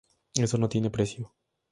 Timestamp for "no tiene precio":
0.57-1.31